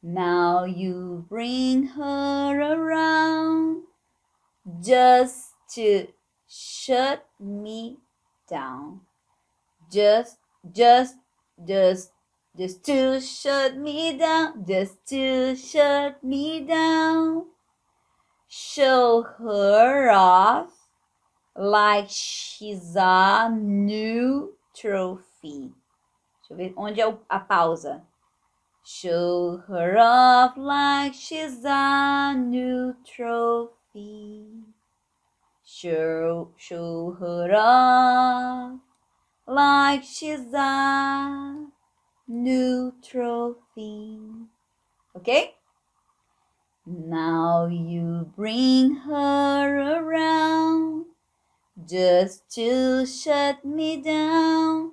Now 0.02 0.64
you 0.64 1.24
bring 1.28 1.86
her 1.88 2.60
around 2.60 3.84
just 4.82 5.54
to 5.74 6.08
shut 6.48 7.26
me 7.38 7.98
down. 8.48 9.00
Just, 9.90 10.38
just, 10.72 11.16
just, 11.66 12.12
just 12.56 12.84
to 12.84 13.20
shut 13.20 13.76
me 13.76 14.16
down. 14.16 14.64
Just 14.66 15.04
to 15.08 15.56
shut 15.56 16.22
me 16.22 16.60
down. 16.60 17.46
Show 18.46 19.22
her 19.38 20.10
off 20.10 20.70
like 21.56 22.06
she's 22.08 22.94
a 22.96 23.50
new 23.50 24.54
trophy. 24.74 25.72
Deixa 26.40 26.52
eu 26.52 26.56
ver 26.56 26.72
onde 26.76 27.00
é 27.00 27.18
a 27.28 27.40
pausa. 27.40 28.02
Show 28.84 29.62
her 29.68 29.98
off 29.98 30.56
like 30.56 31.14
she's 31.14 31.64
a 31.64 32.34
new 32.34 32.94
trophy. 33.04 34.64
Show, 35.64 36.52
show 36.56 37.16
her 37.20 37.54
off 37.54 38.89
like 39.50 40.04
she's 40.04 40.54
a 40.54 41.66
new 42.28 42.94
trophy. 43.02 44.18
Okay? 45.16 45.54
Now 46.86 47.66
you 47.66 48.30
bring 48.36 48.94
her 48.94 49.98
around 49.98 51.06
just 51.84 52.48
to 52.54 53.04
shut 53.04 53.64
me 53.64 54.00
down. 54.00 54.92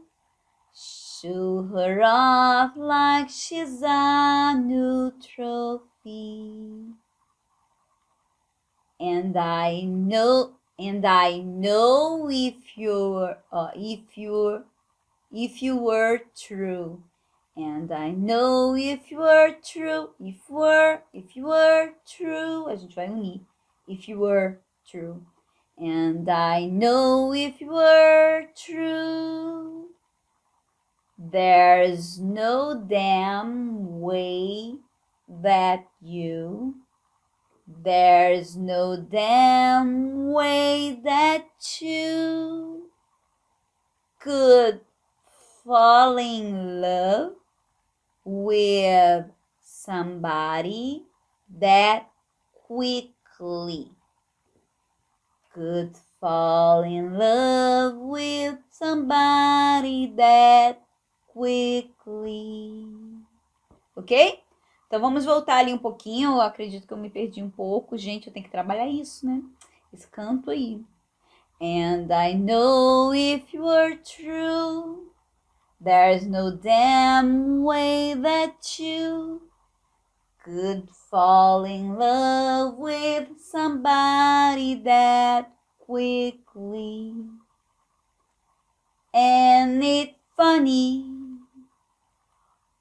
Show 0.76 1.64
her 1.74 2.02
off 2.04 2.72
like 2.76 3.30
she's 3.30 3.82
a 3.84 4.56
new 4.60 5.14
trophy. 5.22 6.94
And 9.00 9.38
I 9.38 9.82
know, 9.82 10.56
and 10.80 11.06
I 11.06 11.40
know 11.40 12.30
if 12.30 12.78
you're, 12.78 13.38
uh, 13.52 13.70
if 13.76 14.18
you're, 14.18 14.64
if 15.32 15.62
you 15.62 15.78
were 15.78 16.22
true. 16.36 17.04
And 17.56 17.92
I 17.92 18.12
know 18.12 18.76
if 18.76 19.10
you 19.10 19.18
were 19.18 19.56
true, 19.64 20.12
if 20.20 20.48
were, 20.48 21.02
if 21.12 21.36
you 21.36 21.46
were 21.46 21.94
true, 22.06 22.68
a 22.68 22.78
gente 22.78 22.94
vai 22.94 23.08
unir. 23.08 23.42
If 23.88 24.08
you 24.08 24.20
were 24.20 24.60
true. 24.88 25.24
And 25.78 26.30
I 26.30 26.66
know 26.66 27.34
if 27.34 27.60
you 27.60 27.70
were 27.70 28.46
true. 28.56 29.88
There's 31.18 32.20
no 32.20 32.84
damn 32.88 34.02
way 34.02 34.76
that 35.28 35.88
you, 36.00 36.76
there's 37.88 38.58
no 38.58 38.98
damn 38.98 40.34
way 40.34 41.00
that 41.06 41.48
you 41.80 42.90
could 44.20 44.82
fall 45.64 46.18
in 46.18 46.82
love 46.82 47.32
with 48.26 49.26
somebody 49.62 51.04
that 51.60 52.10
quickly. 52.54 53.92
Could 55.54 55.96
fall 56.20 56.84
in 56.84 57.18
love 57.18 57.96
with 57.96 58.58
somebody 58.70 60.12
that 60.18 60.82
quickly. 61.26 62.90
Ok? 63.96 64.44
Então 64.88 65.02
vamos 65.02 65.26
voltar 65.26 65.58
ali 65.58 65.74
um 65.74 65.78
pouquinho. 65.78 66.32
Eu 66.32 66.42
acredito 66.42 66.88
que 66.88 66.94
eu 66.94 66.98
me 66.98 67.10
perdi 67.10 67.44
um 67.44 67.50
pouco. 67.50 67.98
Gente, 67.98 68.28
eu 68.28 68.34
tenho 68.34 68.46
que 68.46 68.52
trabalhar 68.52 68.88
isso, 68.88 69.26
né? 69.26 69.44
Esse 69.94 70.08
canto 70.08 70.50
aí. 70.50 70.84
And 71.62 72.08
I 72.12 72.36
know 72.36 73.14
if 73.14 73.54
you 73.54 73.64
were 73.64 73.98
true. 73.98 75.12
There's 75.80 76.26
no 76.26 76.52
damn 76.52 77.64
way 77.64 78.16
that 78.16 78.82
you 78.82 79.42
could 80.44 80.90
fall 81.10 81.66
in 81.66 81.96
love 81.96 82.78
with 82.80 83.40
somebody 83.40 84.82
that 84.84 85.52
quickly. 85.80 87.14
And 89.14 89.84
it's 89.84 90.14
funny, 90.36 91.06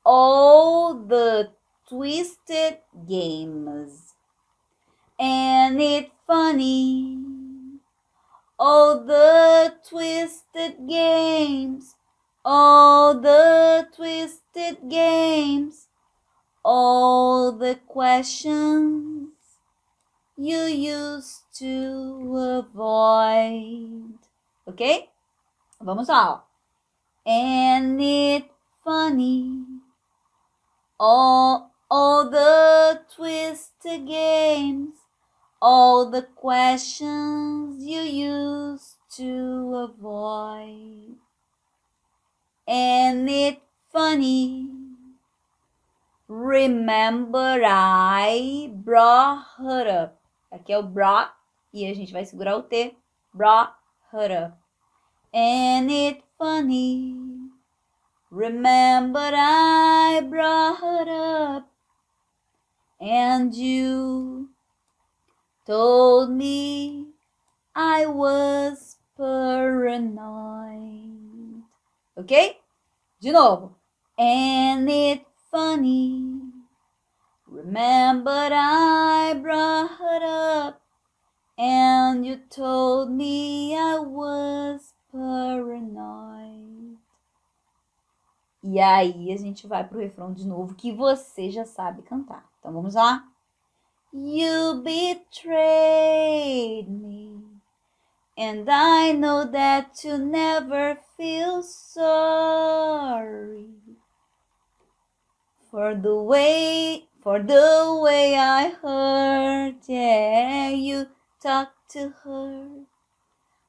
all 0.05 0.95
the 0.95 1.51
twisted 1.88 2.79
games. 3.09 4.14
And 5.18 5.81
it's 5.81 6.11
funny, 6.27 7.18
all 8.59 9.05
the 9.05 9.75
twisted 9.88 10.88
games 10.88 11.96
all 12.46 13.18
the 13.20 13.88
twisted 13.92 14.88
games, 14.88 15.88
all 16.64 17.51
the 17.51 17.75
questions 17.88 19.35
you 20.38 20.62
used 20.70 21.42
to 21.59 22.62
avoid. 22.62 24.14
Ok? 24.64 25.11
Vamos 25.81 26.09
lá. 26.09 26.44
And 27.27 28.01
it 28.01 28.49
funny. 28.85 29.66
All, 31.01 31.75
all 31.90 32.31
the 32.31 33.03
twisted 33.14 34.07
games, 34.07 34.94
all 35.61 36.11
the 36.11 36.22
questions 36.22 37.85
you 37.85 38.01
used 38.01 38.96
to 39.16 39.90
avoid. 39.90 41.16
and 42.66 43.31
it's 43.31 43.61
funny. 43.92 44.68
Remember 46.29 47.62
I 47.64 48.70
brought 48.75 49.46
her 49.59 50.05
up. 50.05 50.18
Aqui 50.51 50.72
é 50.72 50.79
o 50.79 50.83
brought 50.83 51.33
e 51.72 51.87
a 51.87 51.94
gente 51.94 52.12
vai 52.12 52.25
segurar 52.25 52.57
o 52.57 52.62
T. 52.62 52.96
Brought 53.33 53.75
her 54.12 54.46
up. 54.46 54.59
And 55.33 55.90
it's 55.90 56.22
funny. 56.37 57.14
Remember 58.31 59.33
I 59.33 60.20
brought 60.22 60.81
her 60.81 61.59
up. 61.59 61.76
And 63.01 63.55
you 63.55 64.51
told 65.67 66.31
me 66.31 67.09
I 67.75 68.07
was 68.07 68.97
paranoid. 69.17 71.07
ok? 72.17 72.59
De 73.21 73.33
novo. 73.33 73.77
And 74.19 74.89
it's 74.89 75.25
funny. 75.51 76.41
Remember 77.47 78.51
I 78.53 79.35
brought 79.41 80.23
up 80.23 80.81
and 81.59 82.27
you 82.27 82.39
told 82.49 83.11
me 83.11 83.75
I 83.77 83.99
was 83.99 84.95
paranoid. 85.13 86.97
E 88.63 88.81
aí 88.81 89.33
a 89.33 89.37
gente 89.37 89.67
vai 89.67 89.85
pro 89.85 90.01
refrão 90.01 90.33
de 90.33 90.47
novo 90.47 90.75
que 90.75 90.93
você 90.93 91.51
já 91.51 91.65
sabe 91.65 92.03
cantar. 92.03 92.45
Então 92.66 92.74
vamos 92.74 92.96
lá. 92.96 93.22
You 94.12 94.83
betrayed 94.83 96.90
me. 96.90 97.40
And 98.37 98.68
I 98.68 99.12
know 99.12 99.48
that 99.52 100.02
you 100.02 100.18
never 100.18 100.98
feel 101.16 101.62
sorry 101.62 103.68
for 105.70 105.94
the 105.94 106.16
way 106.16 107.09
for 107.22 107.40
the 107.40 108.00
way 108.02 108.37
I 108.37 108.70
hurt 108.83 109.88
you 109.88 111.07
talked 111.40 111.92
to 111.92 112.12
her 112.24 112.85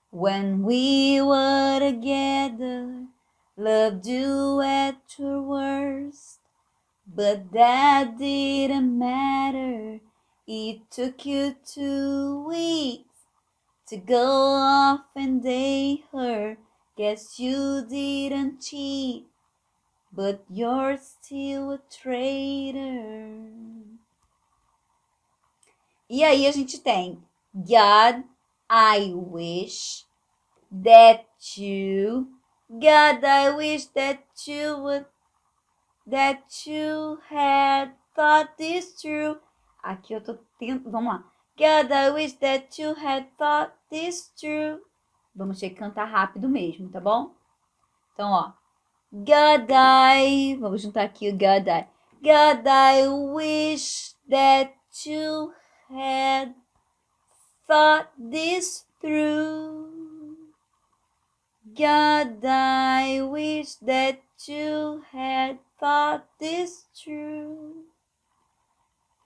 when 0.09 0.63
we 0.63 1.21
were 1.21 1.79
together 1.79 3.05
loved 3.55 4.07
you 4.07 4.59
at 4.61 5.19
your 5.19 5.43
worst 5.43 6.46
but 7.07 7.51
that 7.51 8.17
didn't 8.17 8.97
matter 8.97 9.99
it 10.47 10.89
took 10.89 11.25
you 11.25 11.55
two 11.65 12.45
weeks 12.47 13.03
to 13.87 13.97
go 13.97 14.25
off 14.25 15.01
and 15.15 15.43
date 15.43 16.05
her. 16.13 16.57
Guess 16.97 17.37
you 17.37 17.85
didn't 17.87 18.61
cheat, 18.61 19.25
but 20.11 20.43
you're 20.49 20.97
still 20.97 21.71
a 21.71 21.79
traitor. 21.91 23.49
E 26.09 26.23
aí 26.23 26.47
a 26.47 26.51
gente 26.51 26.79
tem 26.79 27.21
God, 27.53 28.23
I 28.69 29.13
wish 29.13 30.05
that 30.71 31.25
you, 31.57 32.27
God, 32.69 33.23
I 33.23 33.51
wish 33.51 33.85
that 33.87 34.23
you 34.45 34.77
would, 34.77 35.05
that 36.07 36.65
you 36.65 37.19
had 37.29 37.91
thought 38.15 38.57
this 38.57 38.95
through. 39.01 39.39
Aqui 39.83 40.13
eu 40.13 40.21
tô 40.21 40.35
tendo, 40.57 40.89
vamos 40.89 41.13
lá. 41.13 41.23
God, 41.57 41.91
I 41.91 42.11
wish 42.11 42.33
that 42.39 42.81
you 42.81 42.93
had 42.93 43.27
thought 43.37 43.73
this 43.89 44.31
through. 44.39 44.81
Vamos 45.35 45.59
ter 45.59 45.69
que 45.69 45.75
cantar 45.75 46.05
rápido 46.05 46.49
mesmo, 46.49 46.89
tá 46.89 46.99
bom? 46.99 47.35
Então, 48.13 48.31
ó. 48.31 48.53
God, 49.11 49.71
I, 49.71 50.55
vamos 50.57 50.81
juntar 50.81 51.03
aqui 51.03 51.29
o 51.29 51.33
God, 51.33 51.67
I. 51.67 51.87
God, 52.21 52.67
I 52.67 53.07
wish 53.07 54.15
that 54.29 54.73
you 55.05 55.53
had 55.89 56.53
thought 57.67 58.09
this 58.17 58.85
through. 58.99 59.76
God, 61.77 62.43
I 62.43 63.21
wish 63.21 63.75
that 63.85 64.21
you 64.45 65.03
had 65.11 65.59
thought 65.79 66.25
this 66.39 66.85
through. 66.95 67.83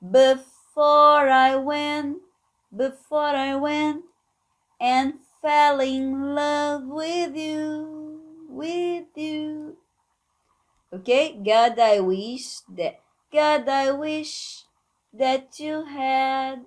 Before 0.02 1.30
I 1.30 1.56
went, 1.56 2.18
before 2.76 3.36
I 3.36 3.56
went 3.56 4.04
and 4.82 5.14
fell 5.42 5.80
in 5.80 6.36
love 6.36 6.84
with 6.84 7.38
you, 7.38 8.20
with 8.50 9.16
you. 9.16 9.78
Okay, 10.92 11.40
God, 11.42 11.80
I 11.80 12.02
wish 12.02 12.60
that, 12.76 13.00
God, 13.32 13.70
I 13.70 13.92
wish 13.92 14.66
that 15.14 15.58
you 15.58 15.86
had 15.86 16.66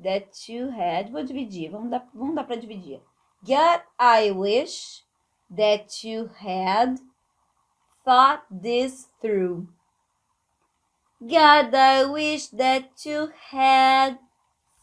that 0.00 0.48
you 0.48 0.70
had. 0.70 1.10
Vou 1.10 1.24
dividir, 1.24 1.70
vamos 1.70 1.90
dar, 1.90 2.06
vamos 2.12 2.34
dar 2.34 2.44
para 2.44 2.60
dividir. 2.60 3.00
God, 3.46 3.82
I 3.98 4.30
wish 4.30 5.02
that 5.50 6.02
you 6.02 6.30
had 6.38 6.98
thought 8.04 8.44
this 8.50 9.08
through. 9.20 9.68
God, 11.20 11.74
I 11.74 12.04
wish 12.04 12.46
that 12.48 12.90
you 13.04 13.32
had 13.50 14.18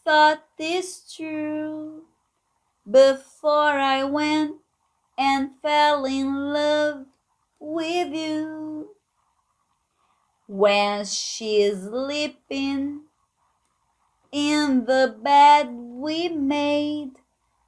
thought 0.04 0.44
this 0.56 0.98
through 0.98 2.02
before 2.88 3.78
I 3.78 4.04
went 4.04 4.56
and 5.18 5.50
fell 5.60 6.04
in 6.04 6.52
love 6.52 7.06
with 7.58 8.14
you. 8.14 8.90
When 10.46 11.04
she's 11.04 11.82
sleeping 11.82 13.02
in 14.30 14.84
the 14.84 15.16
bed 15.22 15.68
we 15.72 16.28
made 16.28 17.21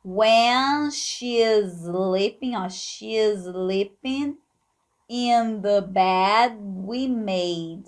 when 0.04 0.90
she 0.90 1.38
is 1.38 1.80
sleeping 1.80 2.54
or 2.54 2.68
she 2.68 3.16
is 3.16 3.44
sleeping 3.44 4.36
in 5.08 5.62
the 5.62 5.80
bed 5.80 6.58
we 6.60 7.08
made. 7.08 7.84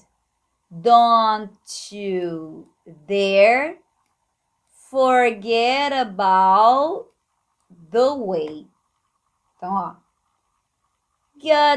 Don't 0.80 1.52
you 1.90 2.68
dare 3.06 3.76
forget 4.90 5.92
about 5.92 7.06
the 7.92 8.14
way. 8.14 8.66
God, 9.60 9.96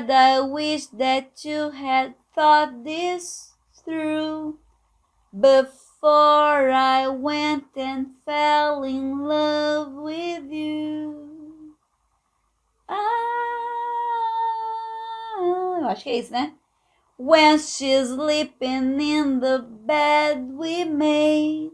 I 0.10 0.40
wish 0.40 0.88
that 0.88 1.44
you 1.44 1.72
had 1.72 2.16
thought 2.34 2.86
this 2.86 3.56
through 3.84 4.60
before 5.38 5.89
for 6.00 6.70
I 6.72 7.08
went 7.08 7.76
and 7.76 8.08
fell 8.26 8.84
in 8.84 9.20
love 9.20 9.94
with 9.94 10.52
you. 10.52 11.76
Ah, 12.88 12.98
eu 15.82 15.88
acho 15.90 16.04
que 16.04 16.10
é 16.10 16.18
isso, 16.18 16.32
né? 16.32 16.54
When 17.18 17.58
she's 17.60 18.08
sleeping 18.10 19.00
in 19.00 19.40
the 19.42 19.60
bed 19.60 20.54
we 20.54 20.86
made, 20.86 21.72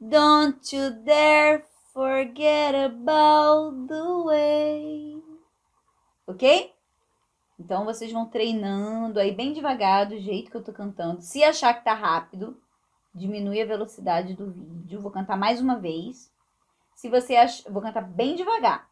don't 0.00 0.74
you 0.74 0.90
dare 1.04 1.64
forget 1.92 2.74
about 2.74 3.86
the 3.86 4.24
way. 4.24 5.22
Ok? 6.26 6.72
Então 7.58 7.84
vocês 7.84 8.10
vão 8.10 8.26
treinando 8.26 9.20
aí 9.20 9.30
bem 9.30 9.52
devagar, 9.52 10.08
do 10.08 10.18
jeito 10.18 10.50
que 10.50 10.56
eu 10.56 10.64
tô 10.64 10.72
cantando. 10.72 11.20
Se 11.20 11.44
achar 11.44 11.74
que 11.74 11.84
tá 11.84 11.92
rápido, 11.92 12.56
diminui 13.14 13.60
a 13.60 13.66
velocidade 13.66 14.34
do 14.34 14.50
vídeo. 14.50 15.00
Vou 15.00 15.10
cantar 15.10 15.36
mais 15.36 15.60
uma 15.60 15.76
vez. 15.76 16.30
Se 16.94 17.08
você 17.08 17.36
ach... 17.36 17.64
vou 17.68 17.82
cantar 17.82 18.02
bem 18.02 18.34
devagar. 18.36 18.88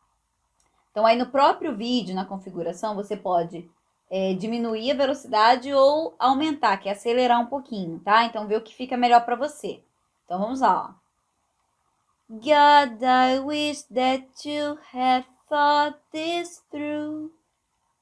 Então 0.91 1.07
aí 1.07 1.17
no 1.17 1.27
próprio 1.27 1.77
vídeo, 1.77 2.15
na 2.15 2.25
configuração, 2.25 2.95
você 2.95 3.17
pode 3.17 3.71
é, 4.11 4.35
diminuir 4.35 4.91
a 4.91 4.97
velocidade 4.97 5.73
ou 5.73 6.15
aumentar, 6.19 6.77
que 6.79 6.89
é 6.89 6.93
acelerar 6.93 7.41
um 7.41 7.47
pouquinho, 7.47 8.01
tá? 8.01 8.25
Então 8.25 8.47
vê 8.47 8.57
o 8.57 8.63
que 8.63 8.75
fica 8.75 8.97
melhor 8.97 9.25
para 9.25 9.37
você. 9.37 9.83
Então 10.25 10.39
vamos 10.39 10.61
lá, 10.61 10.91
ó. 10.91 11.01
God, 12.29 13.03
I 13.03 13.41
wish 13.41 13.83
that 13.93 14.29
you 14.45 14.79
had 14.93 15.25
thought 15.49 15.99
this 16.13 16.63
through 16.71 17.33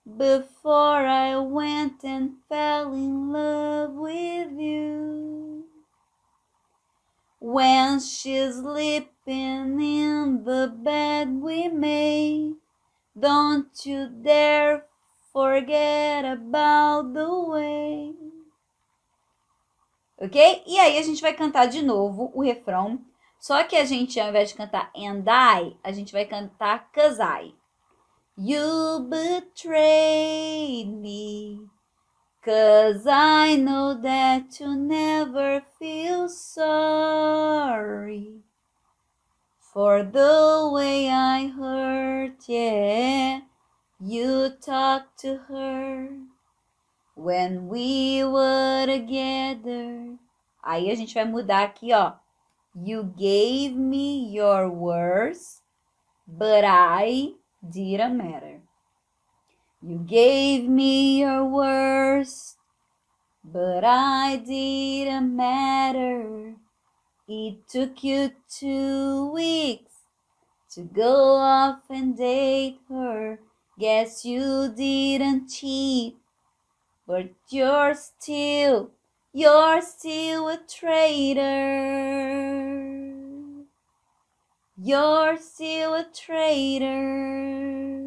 before 0.04 1.06
I 1.06 1.36
went 1.38 2.04
and 2.04 2.36
fell 2.48 2.92
in 2.94 3.32
love 3.32 3.94
with 3.94 4.52
you. 4.58 5.47
When 7.40 8.00
she's 8.00 8.56
sleeping 8.56 9.80
in 9.80 10.42
the 10.44 10.72
bed 10.74 11.40
we 11.40 11.68
made, 11.68 12.56
don't 13.18 13.68
you 13.86 14.08
dare 14.08 14.86
forget 15.32 16.24
about 16.24 17.14
the 17.14 17.28
way. 17.48 18.14
Ok? 20.20 20.64
E 20.66 20.80
aí 20.80 20.98
a 20.98 21.02
gente 21.02 21.22
vai 21.22 21.32
cantar 21.32 21.66
de 21.66 21.80
novo 21.80 22.32
o 22.34 22.42
refrão. 22.42 23.00
Só 23.38 23.62
que 23.62 23.76
a 23.76 23.84
gente, 23.84 24.18
ao 24.18 24.30
invés 24.30 24.48
de 24.48 24.56
cantar 24.56 24.90
and 24.96 25.22
I, 25.28 25.76
a 25.84 25.92
gente 25.92 26.12
vai 26.12 26.24
cantar 26.24 26.90
cause 26.92 27.20
I. 27.22 27.54
You 28.36 29.06
betrayed 29.08 30.88
me. 30.88 31.68
Cause 32.48 33.04
I 33.06 33.56
know 33.56 33.92
that 34.00 34.58
you 34.58 34.74
never 34.74 35.60
feel 35.78 36.30
sorry 36.30 37.28
for 39.58 40.02
the 40.02 40.70
way 40.72 41.10
I 41.10 41.48
hurt, 41.48 42.48
yeah. 42.48 43.40
You 44.00 44.48
talked 44.62 45.18
to 45.18 45.40
her 45.50 46.08
when 47.14 47.68
we 47.68 48.24
were 48.24 48.86
together. 48.86 50.16
Aí 50.64 50.90
a 50.90 50.94
gente 50.94 51.12
vai 51.12 51.26
mudar 51.26 51.64
aqui, 51.64 51.92
ó. 51.92 52.14
You 52.74 53.12
gave 53.14 53.76
me 53.76 54.34
your 54.34 54.70
words, 54.70 55.60
but 56.26 56.64
I 56.64 57.34
didn't 57.62 58.16
matter. 58.16 58.67
You 59.80 59.98
gave 59.98 60.68
me 60.68 61.20
your 61.20 61.44
worst, 61.44 62.56
but 63.44 63.84
I 63.84 64.36
didn't 64.36 65.36
matter. 65.36 66.56
It 67.28 67.68
took 67.68 68.02
you 68.02 68.32
two 68.50 69.30
weeks 69.30 69.92
to 70.72 70.82
go 70.82 71.36
off 71.36 71.82
and 71.88 72.16
date 72.16 72.80
her. 72.88 73.38
Guess 73.78 74.24
you 74.24 74.74
didn't 74.76 75.48
cheat, 75.48 76.16
but 77.06 77.30
you're 77.48 77.94
still, 77.94 78.90
you're 79.32 79.80
still 79.82 80.48
a 80.48 80.58
traitor. 80.68 81.44
You're 84.76 85.38
still 85.38 85.94
a 85.94 86.04
traitor. 86.12 87.97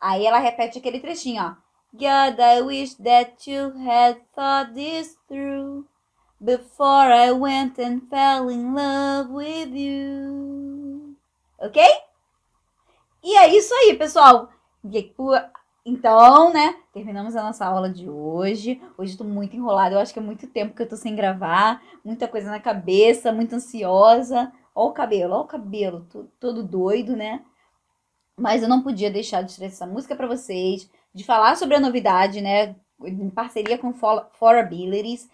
Aí 0.00 0.26
ela 0.26 0.38
repete 0.38 0.78
aquele 0.78 1.00
trechinho, 1.00 1.42
ó. 1.42 1.68
God, 1.92 2.38
I 2.38 2.60
wish 2.60 2.94
that 2.96 3.50
you 3.50 3.72
had 3.88 4.18
thought 4.34 4.74
this 4.74 5.16
through 5.26 5.86
before 6.40 7.10
I 7.10 7.32
went 7.32 7.78
and 7.80 8.02
fell 8.08 8.50
in 8.50 8.74
love 8.74 9.32
with 9.32 9.74
you. 9.74 11.16
Ok? 11.58 11.82
E 13.24 13.36
é 13.36 13.56
isso 13.56 13.74
aí, 13.74 13.96
pessoal. 13.96 14.50
Então, 15.84 16.52
né, 16.52 16.76
terminamos 16.92 17.34
a 17.34 17.42
nossa 17.42 17.64
aula 17.64 17.90
de 17.90 18.08
hoje. 18.08 18.80
Hoje 18.96 19.16
tô 19.16 19.24
muito 19.24 19.56
enrolada, 19.56 19.94
eu 19.94 19.98
acho 19.98 20.12
que 20.12 20.18
é 20.18 20.22
muito 20.22 20.46
tempo 20.46 20.74
que 20.74 20.82
eu 20.82 20.88
tô 20.88 20.96
sem 20.96 21.16
gravar, 21.16 21.82
muita 22.04 22.28
coisa 22.28 22.50
na 22.50 22.60
cabeça, 22.60 23.32
muito 23.32 23.54
ansiosa. 23.54 24.52
Ó 24.74 24.88
o 24.88 24.92
cabelo, 24.92 25.34
ó 25.34 25.40
o 25.40 25.46
cabelo, 25.46 26.06
todo 26.38 26.62
doido, 26.62 27.16
né? 27.16 27.42
Mas 28.38 28.62
eu 28.62 28.68
não 28.68 28.82
podia 28.82 29.10
deixar 29.10 29.42
de 29.42 29.56
trazer 29.56 29.72
essa 29.72 29.86
música 29.86 30.14
para 30.14 30.26
vocês, 30.26 30.88
de 31.12 31.24
falar 31.24 31.56
sobre 31.56 31.76
a 31.76 31.80
novidade, 31.80 32.40
né? 32.40 32.76
Em 33.02 33.30
parceria 33.30 33.78
com 33.78 33.92
For 33.92 34.56
Abilities. 34.56 35.28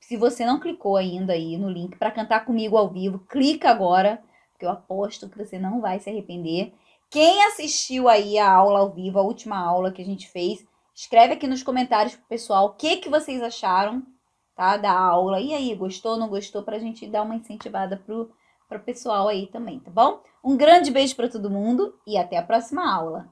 Se 0.00 0.16
você 0.16 0.44
não 0.44 0.58
clicou 0.58 0.96
ainda 0.96 1.32
aí 1.32 1.56
no 1.56 1.70
link 1.70 1.96
para 1.96 2.10
cantar 2.10 2.44
comigo 2.44 2.76
ao 2.76 2.88
vivo, 2.88 3.20
clica 3.28 3.70
agora, 3.70 4.22
porque 4.52 4.64
eu 4.64 4.70
aposto 4.70 5.28
que 5.28 5.38
você 5.38 5.58
não 5.58 5.80
vai 5.80 6.00
se 6.00 6.10
arrepender. 6.10 6.72
Quem 7.08 7.44
assistiu 7.46 8.08
aí 8.08 8.38
a 8.38 8.50
aula 8.50 8.80
ao 8.80 8.90
vivo, 8.90 9.18
a 9.18 9.22
última 9.22 9.58
aula 9.58 9.92
que 9.92 10.02
a 10.02 10.04
gente 10.04 10.28
fez, 10.28 10.64
escreve 10.94 11.34
aqui 11.34 11.46
nos 11.46 11.62
comentários 11.62 12.14
pro 12.14 12.26
pessoal 12.26 12.66
o 12.66 12.74
que 12.74 12.96
que 12.96 13.08
vocês 13.08 13.42
acharam, 13.42 14.02
tá, 14.56 14.76
da 14.76 14.92
aula. 14.92 15.40
E 15.40 15.54
aí, 15.54 15.74
gostou, 15.74 16.16
não 16.16 16.28
gostou 16.28 16.62
pra 16.62 16.78
gente 16.78 17.06
dar 17.06 17.22
uma 17.22 17.36
incentivada 17.36 17.96
pro 17.96 18.30
para 18.70 18.78
o 18.78 18.82
pessoal 18.82 19.26
aí 19.26 19.48
também, 19.48 19.80
tá 19.80 19.90
bom? 19.90 20.22
Um 20.42 20.56
grande 20.56 20.90
beijo 20.90 21.14
para 21.14 21.28
todo 21.28 21.50
mundo 21.50 21.94
e 22.06 22.16
até 22.16 22.38
a 22.38 22.42
próxima 22.42 22.90
aula. 22.90 23.28